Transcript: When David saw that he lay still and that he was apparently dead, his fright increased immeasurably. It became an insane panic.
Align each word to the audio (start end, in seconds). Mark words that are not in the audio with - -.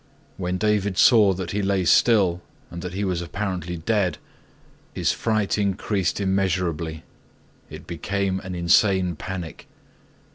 When 0.37 0.57
David 0.57 0.97
saw 0.97 1.33
that 1.33 1.51
he 1.51 1.61
lay 1.61 1.85
still 1.85 2.41
and 2.71 2.81
that 2.81 2.95
he 2.95 3.03
was 3.05 3.21
apparently 3.21 3.77
dead, 3.77 4.17
his 4.95 5.11
fright 5.11 5.59
increased 5.59 6.19
immeasurably. 6.19 7.03
It 7.69 7.85
became 7.85 8.39
an 8.39 8.55
insane 8.55 9.15
panic. 9.15 9.67